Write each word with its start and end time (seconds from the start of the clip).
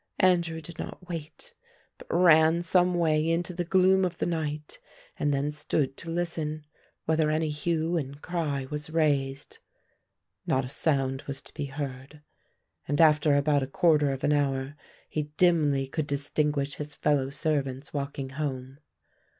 Andrew 0.17 0.61
did 0.61 0.79
not 0.79 1.07
wait, 1.09 1.53
but 1.99 2.07
ran 2.11 2.63
some 2.63 2.95
way 2.95 3.29
into 3.29 3.53
the 3.53 3.63
gloom 3.63 4.03
of 4.03 4.17
the 4.17 4.25
night 4.25 4.79
and 5.19 5.31
then 5.31 5.51
stood 5.51 5.95
to 5.97 6.09
listen 6.09 6.65
whether 7.05 7.29
any 7.29 7.49
hue 7.51 7.97
and 7.97 8.19
cry 8.19 8.65
was 8.71 8.89
raised. 8.89 9.59
Not 10.47 10.65
a 10.65 10.69
sound 10.69 11.21
was 11.27 11.39
to 11.43 11.53
be 11.53 11.65
heard 11.65 12.23
and 12.87 12.99
after 12.99 13.35
about 13.35 13.61
a 13.61 13.67
quarter 13.67 14.11
of 14.11 14.23
an 14.23 14.33
hour 14.33 14.75
he 15.07 15.29
dimly 15.37 15.85
could 15.85 16.07
distinguish 16.07 16.77
his 16.77 16.95
fellow 16.95 17.29
servants 17.29 17.93
walking 17.93 18.29
home. 18.31 18.79